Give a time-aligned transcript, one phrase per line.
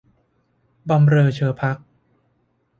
[0.89, 1.85] บำเรอเชอภักดิ์